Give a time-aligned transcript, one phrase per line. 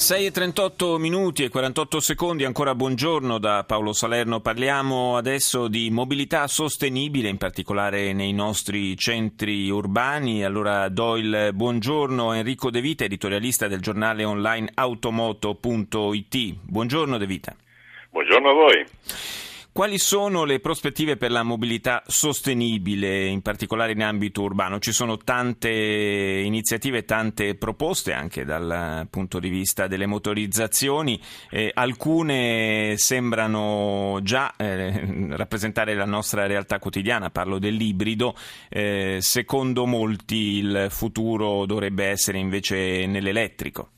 [0.00, 4.40] 6.38 minuti e 48 secondi, ancora buongiorno da Paolo Salerno.
[4.40, 10.42] Parliamo adesso di mobilità sostenibile, in particolare nei nostri centri urbani.
[10.42, 16.54] Allora do il buongiorno a Enrico De Vita, editorialista del giornale online automoto.it.
[16.62, 17.54] Buongiorno De Vita.
[18.08, 19.49] Buongiorno a voi.
[19.72, 24.80] Quali sono le prospettive per la mobilità sostenibile, in particolare in ambito urbano?
[24.80, 31.20] Ci sono tante iniziative, tante proposte anche dal punto di vista delle motorizzazioni,
[31.50, 38.34] eh, alcune sembrano già eh, rappresentare la nostra realtà quotidiana, parlo dell'ibrido,
[38.68, 43.90] eh, secondo molti il futuro dovrebbe essere invece nell'elettrico.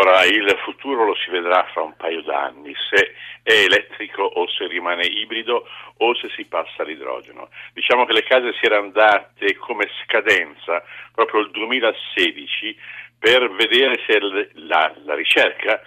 [0.00, 3.12] Allora, il futuro lo si vedrà fra un paio d'anni, se
[3.42, 7.50] è elettrico o se rimane ibrido o se si passa all'idrogeno.
[7.74, 12.78] Diciamo che le case si erano date come scadenza proprio il 2016
[13.18, 15.82] per vedere se la, la ricerca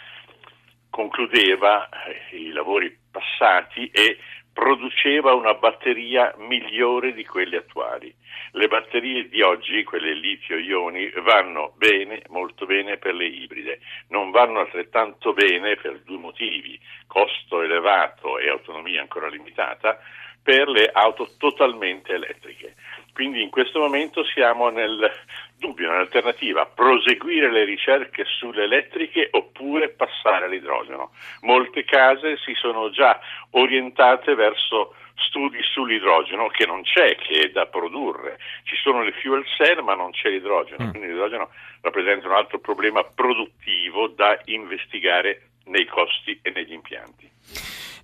[0.92, 4.20] concludeva eh, i lavori passati e
[4.54, 8.14] produceva una batteria migliore di quelle attuali.
[8.52, 13.80] Le batterie di oggi, quelle litio-ioni, vanno bene, molto bene per le ibride,
[14.10, 20.00] non vanno altrettanto bene per due motivi, costo elevato e autonomia ancora limitata,
[20.44, 22.76] per le auto totalmente elettriche.
[23.14, 25.10] Quindi in questo momento siamo nel
[25.58, 31.12] dubbio, nell'alternativa, proseguire le ricerche sulle elettriche oppure passare all'idrogeno.
[31.42, 33.20] Molte case si sono già
[33.52, 38.40] orientate verso studi sull'idrogeno che non c'è, che è da produrre.
[38.64, 40.90] Ci sono le fuel cell ma non c'è l'idrogeno, mm.
[40.90, 41.50] quindi l'idrogeno
[41.82, 47.33] rappresenta un altro problema produttivo da investigare nei costi e negli impianti.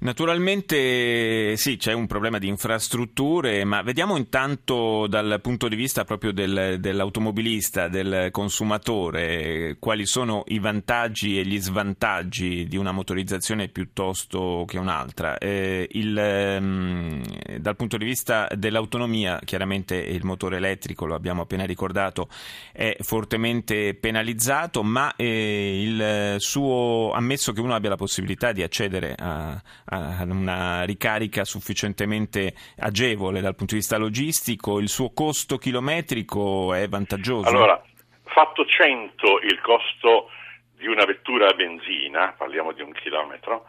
[0.01, 6.31] Naturalmente sì, c'è un problema di infrastrutture, ma vediamo intanto dal punto di vista proprio
[6.31, 14.63] del, dell'automobilista, del consumatore, quali sono i vantaggi e gli svantaggi di una motorizzazione piuttosto
[14.65, 15.37] che un'altra.
[15.37, 17.21] Eh, il, ehm,
[17.57, 22.29] dal punto di vista dell'autonomia, chiaramente il motore elettrico, lo abbiamo appena ricordato,
[22.71, 29.13] è fortemente penalizzato, ma eh, il suo, ammesso che uno abbia la possibilità di accedere
[29.17, 36.73] a a una ricarica sufficientemente agevole dal punto di vista logistico, il suo costo chilometrico
[36.73, 37.47] è vantaggioso?
[37.47, 37.81] Allora,
[38.23, 40.29] fatto 100 il costo
[40.77, 43.65] di una vettura a benzina, parliamo di un chilometro,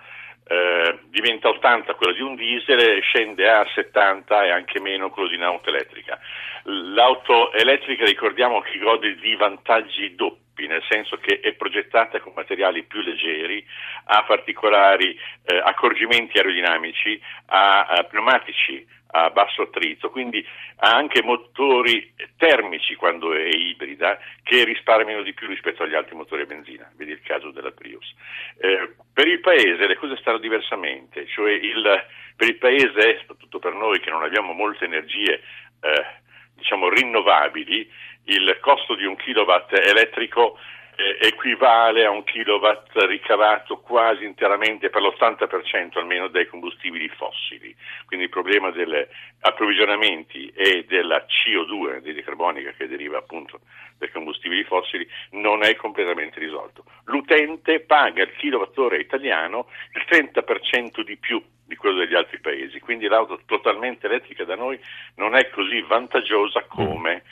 [0.47, 5.37] eh, diventa 80 quello di un diesel, scende a 70 e anche meno quello di
[5.37, 6.19] un'auto elettrica.
[6.65, 12.85] L'auto elettrica ricordiamo che gode di vantaggi doppi nel senso che è progettata con materiali
[12.85, 13.65] più leggeri,
[14.05, 20.45] ha particolari eh, accorgimenti aerodinamici, ha, ha pneumatici a basso attrito, quindi
[20.77, 26.43] ha anche motori termici quando è ibrida che risparmiano di più rispetto agli altri motori
[26.43, 28.15] a benzina, vedi il caso della Prius.
[28.59, 32.05] Eh, per il paese le cose stanno diversamente, cioè il,
[32.37, 35.43] per il paese, soprattutto per noi che non abbiamo molte energie
[35.81, 36.07] eh,
[36.55, 37.91] diciamo rinnovabili,
[38.31, 40.57] il costo di un kilowatt elettrico
[41.01, 47.75] eh, equivale a un kilowatt ricavato quasi interamente per l'80% almeno dai combustibili fossili.
[48.05, 48.95] Quindi il problema degli
[49.41, 53.61] approvvigionamenti e della CO2, anidride carbonica che deriva appunto
[53.97, 56.85] dai combustibili fossili, non è completamente risolto.
[57.05, 63.07] L'utente paga il kilowattora italiano il 30% di più di quello degli altri paesi, quindi
[63.07, 64.79] l'auto totalmente elettrica da noi
[65.15, 67.23] non è così vantaggiosa come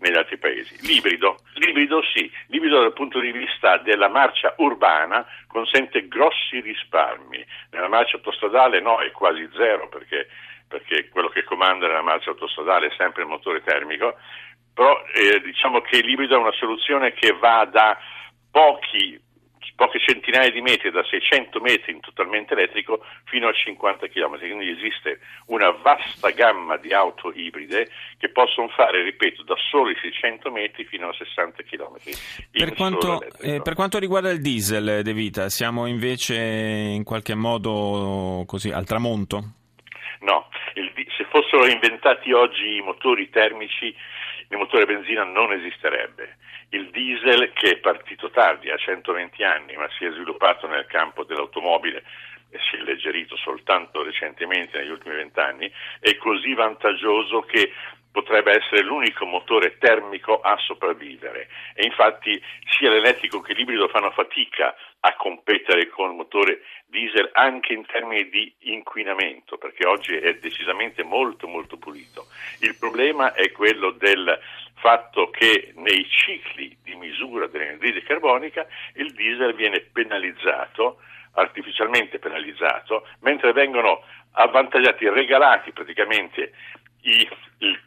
[0.00, 0.76] negli altri paesi.
[0.86, 7.88] L'ibrido, l'ibrido sì, l'ibrido dal punto di vista della marcia urbana consente grossi risparmi, nella
[7.88, 10.28] marcia autostradale no, è quasi zero perché,
[10.68, 14.16] perché quello che comanda nella marcia autostradale è sempre il motore termico,
[14.72, 17.98] però eh, diciamo che l'ibrido è una soluzione che va da
[18.50, 19.20] pochi
[19.80, 24.38] poche centinaia di metri, da 600 metri in totalmente elettrico fino a 50 km.
[24.38, 27.88] Quindi esiste una vasta gamma di auto ibride
[28.18, 31.96] che possono fare, ripeto, da soli 600 metri fino a 60 km.
[32.50, 38.44] Per quanto, eh, per quanto, riguarda il diesel, De Vita, siamo invece in qualche modo
[38.46, 39.54] così al tramonto?
[40.20, 46.36] No, il, se fossero inventati oggi i motori termici, il motore a benzina non esisterebbe
[46.70, 51.24] il diesel che è partito tardi, a 120 anni, ma si è sviluppato nel campo
[51.24, 52.02] dell'automobile
[52.50, 52.82] e si è
[53.36, 55.70] soltanto recentemente negli ultimi vent'anni,
[56.00, 57.72] è così vantaggioso che
[58.12, 62.40] potrebbe essere l'unico motore termico a sopravvivere e infatti
[62.76, 68.28] sia l'elettrico che l'ibrido fanno fatica a competere con il motore diesel anche in termini
[68.28, 72.26] di inquinamento perché oggi è decisamente molto molto pulito.
[72.60, 74.38] Il problema è quello del
[74.74, 80.98] fatto che nei cicli di misura dell'anidride carbonica il diesel viene penalizzato
[81.34, 84.02] artificialmente penalizzato, mentre vengono
[84.32, 86.52] avvantaggiati, regalati praticamente
[87.02, 87.28] i,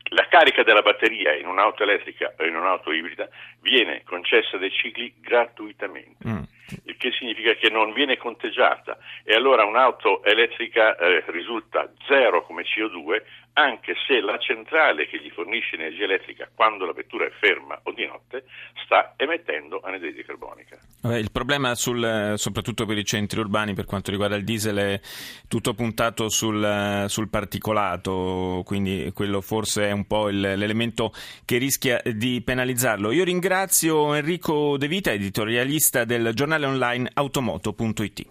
[0.09, 3.27] la carica della batteria in un'auto elettrica o in un'auto ibrida
[3.61, 6.43] viene concessa dai cicli gratuitamente, mm.
[6.85, 12.63] il che significa che non viene conteggiata e allora un'auto elettrica eh, risulta zero come
[12.63, 13.21] CO2
[13.53, 17.91] anche se la centrale che gli fornisce energia elettrica quando la vettura è ferma o
[17.91, 18.45] di notte
[18.83, 20.79] sta emettendo anidride carbonica.
[21.03, 24.99] il problema sul, soprattutto per i centri urbani per quanto riguarda il diesel è
[25.47, 31.13] tutto puntato sul, sul particolato, quindi quello forse è un po' il, l'elemento
[31.45, 33.11] che rischia di penalizzarlo.
[33.11, 38.25] Io ringrazio Enrico De Vita, editorialista del giornale online automoto.it.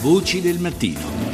[0.00, 1.28] Voci del mattino.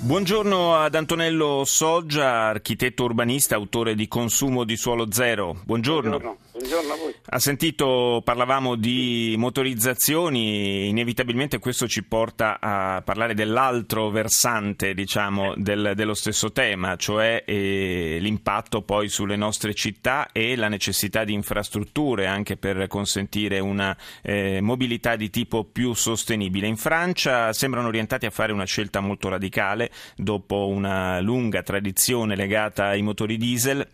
[0.00, 5.56] Buongiorno ad Antonello Soggia, architetto urbanista, autore di Consumo di suolo zero.
[5.64, 6.18] Buongiorno.
[6.18, 6.41] Buongiorno.
[6.62, 7.14] Buongiorno a voi.
[7.26, 15.94] Ha sentito, parlavamo di motorizzazioni, inevitabilmente questo ci porta a parlare dell'altro versante, diciamo, del,
[15.96, 22.26] dello stesso tema, cioè eh, l'impatto poi sulle nostre città e la necessità di infrastrutture
[22.26, 26.68] anche per consentire una eh, mobilità di tipo più sostenibile.
[26.68, 32.86] In Francia sembrano orientati a fare una scelta molto radicale dopo una lunga tradizione legata
[32.86, 33.84] ai motori diesel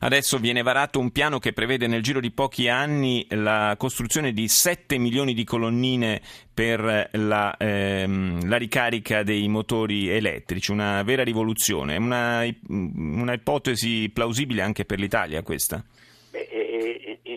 [0.00, 4.46] Adesso viene varato un piano che prevede nel giro di pochi anni la costruzione di
[4.46, 6.20] 7 milioni di colonnine
[6.52, 14.62] per la, ehm, la ricarica dei motori elettrici, una vera rivoluzione, una, una ipotesi plausibile
[14.62, 15.84] anche per l'Italia questa?
[16.30, 16.48] Beh,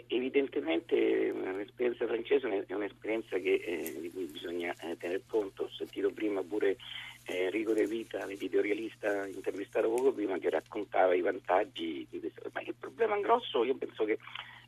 [0.07, 6.11] evidentemente l'esperienza francese è un'esperienza che, eh, di cui bisogna eh, tener conto, ho sentito
[6.11, 6.77] prima pure
[7.25, 10.70] eh, Enrico De Vita, l'editorialista intervistato poco prima, che raccontava
[11.13, 12.49] i vantaggi di questo.
[12.53, 14.17] Ma il problema grosso, io penso che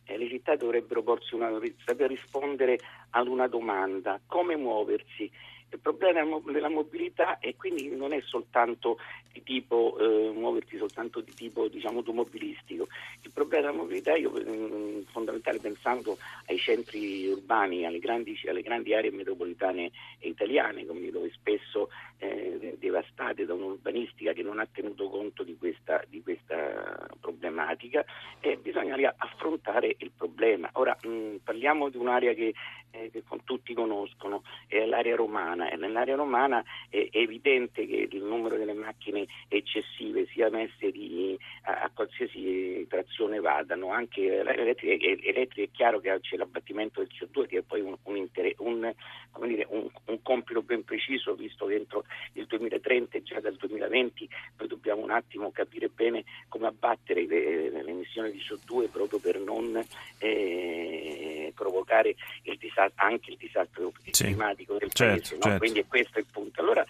[0.06, 1.52] eh, le città dovrebbero porsi una,
[1.86, 2.80] saper rispondere
[3.12, 5.32] ad una domanda, come muoversi
[5.74, 8.98] il problema della mobilità e quindi non è soltanto
[9.44, 12.88] tipo eh, muoversi soltanto di tipo diciamo automobilistico.
[13.22, 16.18] Il problema della mobilità io mm, fondamentale pensando
[16.48, 23.54] ai centri urbani, alle grandi, alle grandi aree metropolitane italiane, dove spesso eh, devastate da
[23.54, 28.04] un'urbanistica che non ha tenuto conto di questa, di questa problematica,
[28.40, 30.70] eh, bisogna affrontare il problema.
[30.74, 32.54] Ora mh, mm, parliamo di un'area che,
[32.92, 38.58] eh, che tutti conoscono, è l'area romana e nell'area romana è, evidente che il numero
[38.58, 46.00] delle macchine eccessive sia messe di, a, a, qualsiasi trazione vadano, anche elettrica, è chiaro
[46.00, 48.28] che c'è l'abbattimento del CO2 che è poi un, un,
[48.58, 54.30] un, dire, un, compito ben preciso visto che entro il 2030 e già dal 2020
[54.58, 59.40] noi dobbiamo un attimo capire bene come abbattere le, le emissioni di CO2 proprio per
[59.40, 59.84] non
[60.20, 65.36] eh, provocare il disastro, anche il disastro sì, climatico del certo, paese.
[65.36, 65.42] No?
[65.42, 65.58] Certo.
[65.60, 66.62] Quindi è questo il punto.
[66.62, 66.86] Allora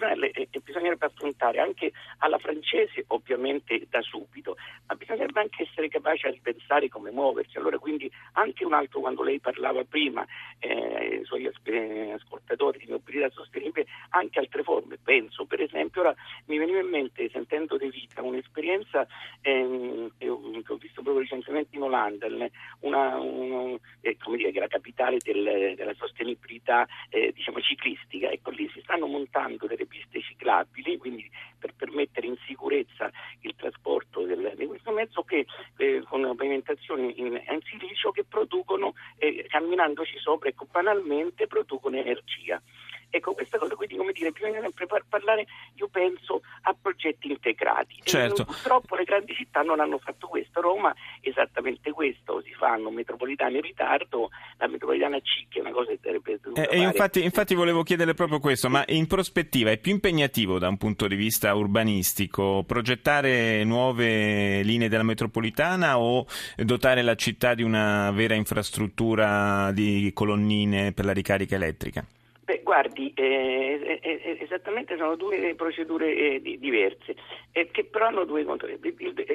[0.00, 5.64] il problema è che bisognerebbe affrontare anche alla francese ovviamente da subito, ma bisognerebbe anche
[5.64, 7.58] essere capaci a ripensare come muoversi.
[7.58, 10.24] Allora quindi anche un altro quando lei parlava prima,
[10.58, 14.98] eh, i suoi ascoltatori di mobilità sostenibile, anche altre forme.
[15.02, 16.14] Penso per esempio, ora
[16.46, 19.06] mi veniva in mente sentendo De Vita un'esperienza
[19.40, 22.26] ehm, che, ho, visto proprio recentemente in Olanda,
[22.80, 28.30] una, una, eh, dire, che è la capitale del, della sostenibilità eh, diciamo, ciclistica.
[28.30, 31.28] Ecco, lì si stanno montando delle piste ciclabili, quindi
[31.60, 33.10] per permettere in sicurezza
[33.42, 38.94] il trasporto del, di questo mezzo che eh, con pavimentazioni in, in silicio che producono,
[39.18, 42.60] eh, camminandoci sopra, ecco, banalmente producono energia.
[43.10, 48.00] Ecco, questa cosa quindi, come dire, bisogna sempre parlare, io penso, a progetti integrati.
[48.02, 48.42] Certo.
[48.42, 50.60] E, purtroppo le grandi città non hanno fatto questo.
[50.60, 55.90] Roma esattamente questo, si fanno metropolitane in ritardo, la metropolitana C che è una cosa
[55.90, 59.92] che sarebbe eh, E infatti, infatti volevo chiedere proprio questo, ma in prospettiva è più
[59.92, 66.26] impegnativo da un punto di vista urbanistico progettare nuove linee della metropolitana o
[66.56, 72.04] dotare la città di una vera infrastruttura di colonnine per la ricarica elettrica?
[72.50, 77.14] Beh, guardi, eh, eh, eh, esattamente sono due procedure eh, di, diverse,
[77.52, 78.76] eh, che però hanno due controlli.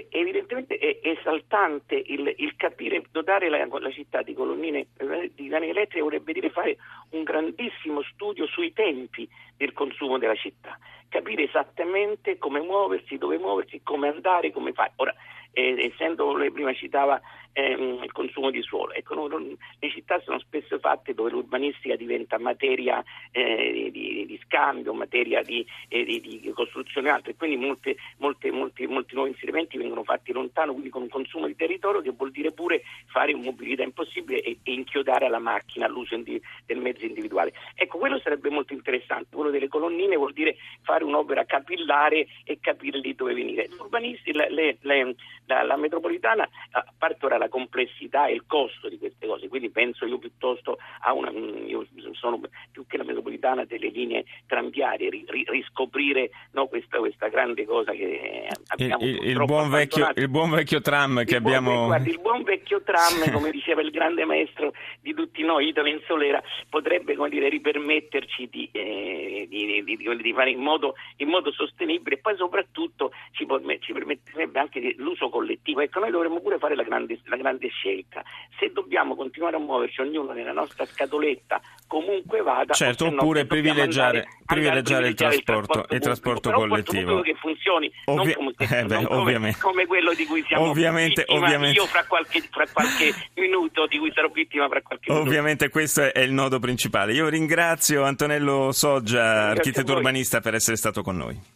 [0.10, 4.88] Evidentemente è esaltante il, il capire, dotare la, la, città di colonnine
[5.34, 6.75] di linee elettriche vorrebbe dire fare
[7.12, 13.79] un grandissimo studio sui tempi del consumo della città, capire esattamente come muoversi, dove muoversi,
[13.81, 14.91] come andare, come fare.
[14.98, 15.15] Ora,
[15.55, 17.19] eh, essendo lei prima citava
[17.53, 18.91] ehm, il consumo di suolo.
[18.91, 24.93] Ecco, no, le città sono spesso fatte dove l'urbanistica diventa materia eh, di, di, scambio,
[24.93, 29.31] materia di, eh, di, di costruzione e altro, e quindi molte, molte, molti, molti nuovi
[29.31, 33.33] inserimenti vengono fatti lontano, quindi con un consumo di territorio che vuol dire pure fare
[33.33, 37.53] mobilità impossibile e, e inchiodare alla macchina all'uso indi, del mezzo individuale.
[37.75, 43.00] Ecco, quello sarebbe molto interessante, quello delle colonnine vuol dire fare un'opera capillare e capire
[43.00, 43.69] lì dove venire.
[43.77, 45.15] L'urbanisti, le, le, le,
[45.46, 49.70] la, la, metropolitana, a parte ora la complessità e il costo di queste cose, quindi
[49.70, 52.40] penso io piuttosto a una, io sono
[52.72, 57.92] più che la metropolitana delle linee tranviarie, ri, ri, riscoprire no, questa, questa, grande cosa
[57.92, 61.72] che abbiamo il, il, buon, vecchio, il buon vecchio tram che il abbiamo...
[61.72, 65.88] Buon, guarda, il buon vecchio tram, come diceva il grande maestro di tutti noi, Italo
[65.90, 71.52] Insolera, potrebbe come dire, ripermetterci di, eh, di, di, di fare in modo, in modo,
[71.52, 73.46] sostenibile e poi soprattutto ci,
[73.80, 75.82] ci permetterebbe anche l'uso collettivo.
[75.82, 78.24] Ecco, noi dovremmo pure fare la grande, la grande scelta.
[78.58, 85.10] Se dobbiamo continuare a muoverci ognuno nella nostra scatoletta, comunque vada, certo, oppure privilegiare, privilegiare,
[85.10, 90.13] il trasporto, il trasporto, collettivo che funzioni, Ovvi- non, come, eh beh, come, come, quello
[90.13, 91.80] di cui siamo ovviamente, vittima ovviamente.
[91.80, 95.27] io fra qualche, fra qualche minuto, di cui sarò vittima fra qualche minuto.
[95.27, 97.12] Ovviamente questo è il nodo principale.
[97.12, 101.54] Io ringrazio Antonello Soggia, architetto urbanista, per essere stato con noi.